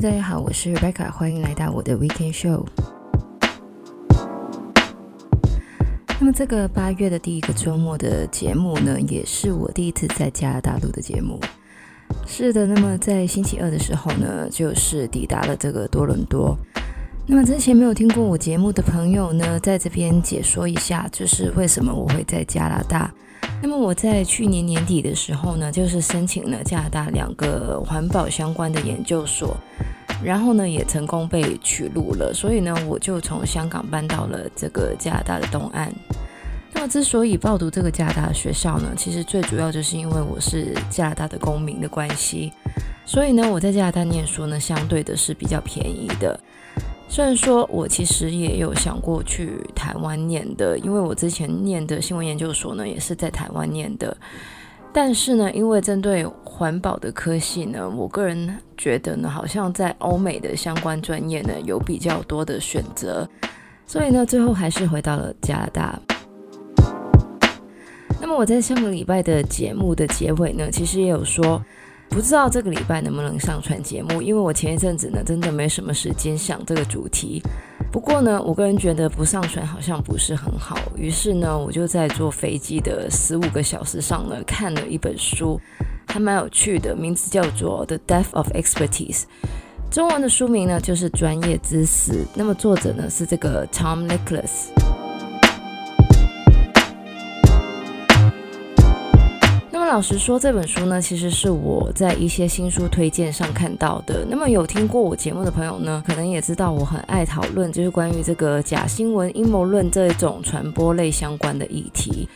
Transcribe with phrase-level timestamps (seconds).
[0.00, 2.66] 大家好，我是 Rebecca，欢迎来到我的 Weekend Show。
[6.20, 11.40] 那么这个八月的第一个周末的节目呢，也是我第一次在加拿大录的节目。
[12.26, 16.54] 是的，那么在星期二的时候呢，就是抵达了这个多伦多。
[17.26, 23.10] 那么之前没有听过我节目的朋友呢，在这边解说一下，就是为什么我会在加拿大。
[23.62, 29.56] 那么我在去年年底的时候呢，就是申请了加拿大两个环保相关的研究所，
[30.22, 35.92] 然后呢也成功被取录了，所以呢我就从香港搬到了这个加拿大的东岸。
[36.72, 42.52] 那么之所以报读这个加拿大的学校呢，其实最主要就是因为我是加拿大的公民的关系，
[43.04, 46.38] 所以呢我在加拿大念书呢，相对的是比较便宜的。
[47.08, 54.14] 虽然说我其实也有想过去台湾念的，因为我之前念的新闻研究所呢也是在台湾念的，
[54.92, 63.26] 但是呢，因为针对环保的科系呢，我个人觉得呢，好像在欧美的相关专业呢有比较多的选择，
[63.86, 65.98] 所以呢，最后还是回到了加拿大。
[68.20, 71.64] 那么我在上个礼拜的节目的结尾呢，其实也有说。
[72.08, 77.42] 不知道这个礼拜能不能上传节目，因为我前一阵子呢，真的没什么时间想这个主题。
[77.92, 85.60] 不过呢，我个人觉得不上传好像不是很好，于是呢，我就在坐飞机的十五个小时上呢，看了一本书，
[86.06, 89.20] 还蛮有趣的，名字叫做《The Death of Expertise》，
[89.90, 92.12] 中文的书名呢就是《专业之死》。
[92.34, 95.05] 那么作者呢是这个 Tom Nicholas。
[99.86, 104.26] 老实说，这本书呢，其实是我在一些新书推荐上看到的。
[104.28, 112.28] 那么有听过我节目的朋友呢，可能也知道我很爱讨论，就是关于这个假新闻、阴谋论这种传播类相关的议题。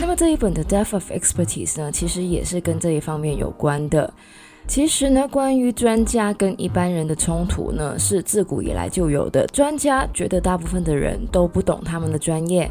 [0.00, 4.12] 那么这一本的《Death of Expertise》呢，其实也是跟这一方面有关的。
[4.68, 9.46] 其实呢，关于专家跟一般人的冲突呢，是自古以来就有的。
[9.46, 12.68] 专家觉得大部分的人都不懂他们的专业，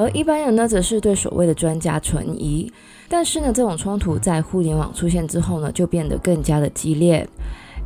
[0.00, 2.72] 而一般人呢，则是对所谓的专家存疑。
[3.06, 7.28] 但是呢，这种冲突在互联网出现之后呢，就变得更加的激烈。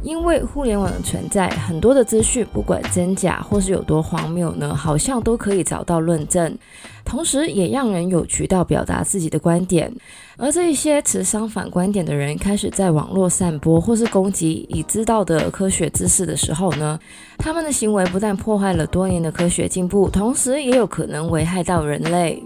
[0.04, 6.56] 因为互联网的存在，很多的资讯不管真假或是有多荒谬呢，好像都可以找到论证，
[7.04, 9.91] 同时也让人有渠道表达自己的观点。
[10.37, 16.98] 而这一些持相反观点的人开始在网络散播或是攻击已知道的科学知识的时候呢，
[17.38, 22.43] 他们的行为不但破坏了多年的科学进步，同时也有可能危害到人类。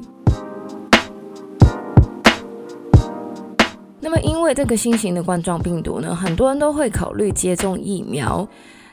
[4.08, 8.48] 那么，因为这个新型的冠状病毒呢，很多人都会考虑接种疫苗。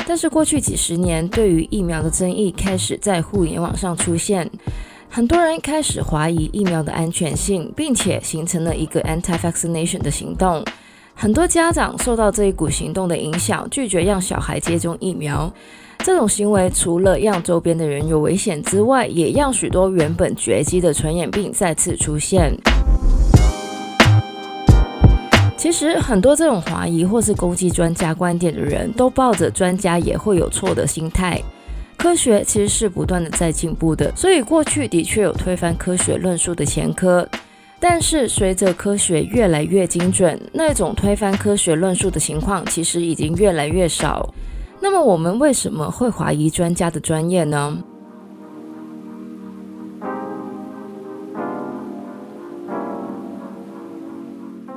[0.05, 4.51] 但是过去几十年，对于疫苗的争议开始在互联网上出现，
[5.09, 10.61] 很多人开始怀疑疫苗的安全性，并且形成了一个 anti-vaccination 的行动。
[11.13, 15.49] 很多家长受到这一股行动的影响，拒绝让小孩接种疫苗。
[15.99, 22.53] 这种行为除了让周边的人有危险之外，也让许多原本绝迹的传染病再次出现。
[25.65, 31.41] 其实很多这种怀疑或是攻击专家观点的人都抱着专家也会有错的心态。
[31.97, 37.27] 科学其实是不断的在进步的，所以过去的确有推翻科学论述的前科。
[37.79, 44.31] 但是随着科学越来越精准，那种推翻科学论述的情况其实已经越来越少。
[44.79, 47.75] 那么我们为什么会怀疑专家的专业呢？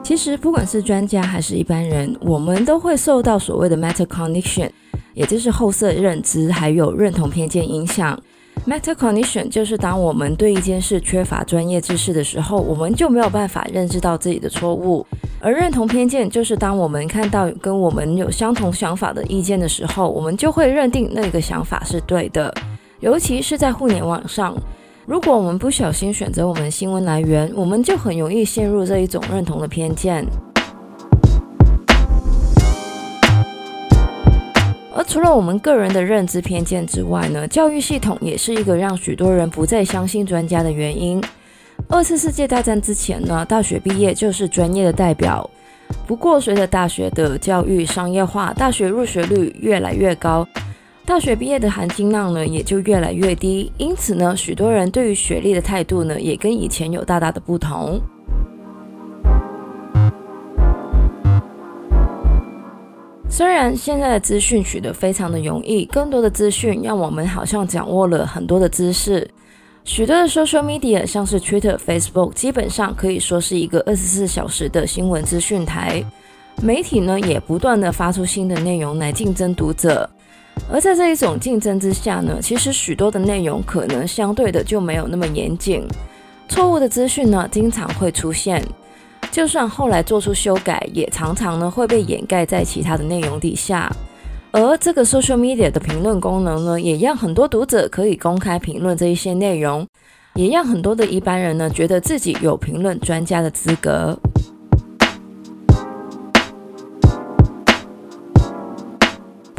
[0.09, 4.71] 其实，不管是专家还是一般人，我们都会受到所谓的 metacognition，
[5.13, 8.19] 也就是后设认知，还有认同偏见影响。
[8.67, 15.05] metacognition 就是当我们对一件事缺乏专业知识的时候，我们就没有办法认知到自己的错误；
[15.41, 22.51] 而认同偏见就是当我们看到跟我们有相同想法的意见的时候，我们就会认定那个想法是对的，
[23.01, 24.57] 尤其是在互联网上。
[25.09, 30.23] 如果我们不小心选择我们新闻来源，我们就很容易陷入这一种认同的偏见。
[34.95, 41.19] 而除了我们个人的认知偏见之外呢，教育系统也是一个让许多人不再相信专家的原因。
[41.89, 45.49] 二次世界大战之前呢，大学毕业就是专业的代表。
[46.07, 50.47] 不过，随着大学的教育商业化，大学入学率越来越高。
[51.09, 57.99] 大学毕业的含金量呢，也就越来越低，因此呢，许多人对于学历的态度呢，也跟以前有大大的不同。
[63.27, 69.27] 虽然现在的资讯取得非常的容易，更多的资讯让我们好像掌握了很多的知识，
[69.85, 76.05] 许多的 social media 像是 Twitter、Facebook，基本上可以说是一个二十四小时的新闻资讯台。
[76.63, 80.09] 媒体呢也不断的发出新的内容来竞争读者。
[80.71, 85.87] 而在这一种竞争之下呢，其实许多的内容可能相对的就没有那么严谨，
[86.49, 88.63] 错误的资讯呢经常会出现，
[89.31, 93.91] 就算后来做出修改，也常常呢会被掩盖在其他的内容底下。
[94.51, 99.87] 而这个 social media 的评论功能呢，也让很多读者可以公开评论这一些内容，
[100.35, 104.19] 也让很多的一般人呢觉得自己有评论专家的资格。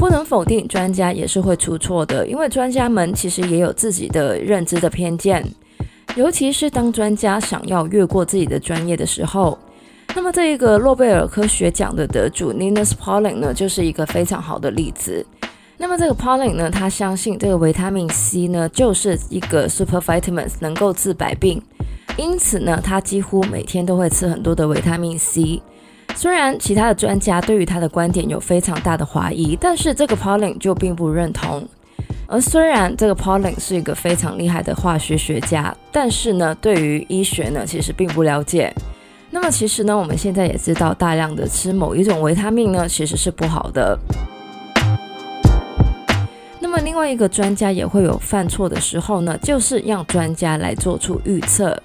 [0.09, 5.45] 不能否定，专家也是会出错的，因为专家们其实也有自己的认知的偏见，
[6.15, 9.55] 尤其是当专家想要越过自己的专业的时候。
[10.15, 15.23] 那么，这一个诺贝尔科学奖的得主 Ninus Pauling 呢，就是一个非常好的例子。
[15.77, 21.61] 那么，这个 Pauling 呢，他相信这个维他命 C 呢，就是一个 super vitamins，能够治百病，
[22.17, 25.61] 因此呢，他几乎每天都会吃很多的维他命 C。
[26.15, 31.65] 虽然其他的专家对于他的观点有非常大的怀疑，但是这个 Pauling 就并不认同。
[32.27, 38.73] 而虽然这个 Pauling 是一个非常厉害的化学学家，但是呢，对于医学呢，其实并不了解。
[39.31, 43.97] 那么其实呢，我们现在也知道，大量的吃某一种维他命呢，其实是不好的。
[46.59, 51.81] 那么另外一个专家也会有犯错的时候呢，就是让专家来做出预测。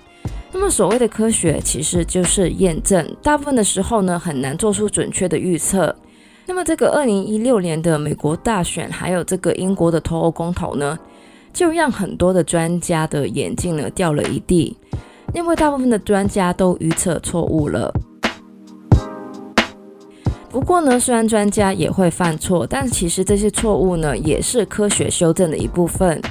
[0.54, 5.94] 那么所谓的科学，其实就是验证，大部分的时候呢，很难做出准确的预测。
[6.46, 10.96] 那么这个二零一六年的美国大选，还有这个英国的脱欧公投呢，
[11.52, 14.78] 就让很多的专家的眼镜呢掉了一地。
[15.34, 17.92] 因为大部分的专家都预测错误了。
[20.48, 26.22] 不过呢，虽然专家也会犯错，但其实这些错误呢，也是科学修正的一部分。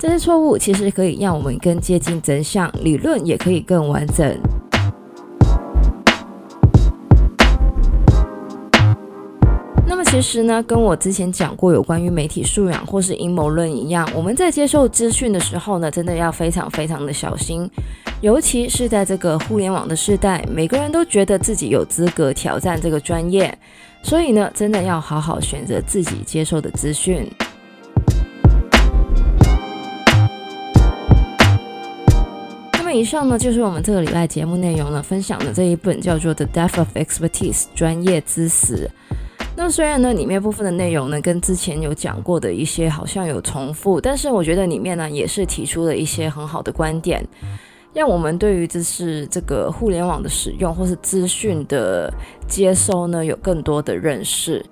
[0.00, 4.34] 这些错误其实可以让我们更接近真相，理论也可以更完整。
[9.86, 17.70] 那么其实呢，跟我之前讲过有关于媒体素养或是阴谋论一样，我们在接受资讯的时候呢，真的要非常非常的小心。
[18.22, 23.54] 尤其是在这个互联网的时代，每个人都觉得自己有资格挑战这个专业，
[24.02, 27.30] 所以呢，真的要好好选择自己接受的资讯。
[32.92, 38.90] 那以上呢，就是我们这个礼拜节目内容呢，分享的这一本叫做《The Death of Expertise》专业知识。
[39.54, 47.24] 那虽然呢，里面部分的内容呢，跟之前有讲过的一些好像有重复，但是我觉得里面呢，也是提出了一些很好的观点。
[47.94, 52.12] 让我们对于这是这个互联网的使用或是资讯的
[52.48, 54.66] 接收呢，有更多的认识。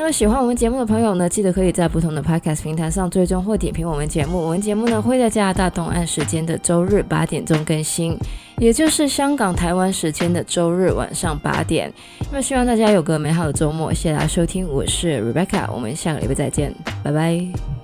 [0.00, 4.38] 那么喜欢我们节目的朋友呢，记得可以在不同的 Podcast 平台上追踪或点评我们节目。
[4.38, 8.16] 我们节目呢会在加拿大东岸时间的周日八点钟更新，
[8.56, 11.92] 也就是香港、台湾时间的周日晚上八点。
[12.30, 17.79] 那么希望大家有个美好的周末，谢谢大家收听，我是 Rebecca，我们下个礼拜再见，拜拜。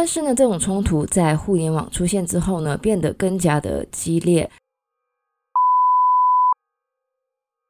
[0.00, 4.50] 但是呢，这种冲突在互联网出现之后呢，变得更加的激烈，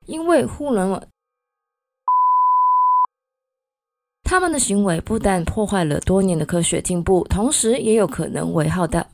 [0.07, 1.03] 因为互联网
[4.23, 9.05] 他们的行为不但破坏了多年的科学进步，同时也有可能危害到